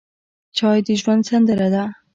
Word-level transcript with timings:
چای 0.57 0.79
د 0.85 0.87
ژوند 1.01 1.23
سندره 1.29 1.67
ده. 1.73 1.83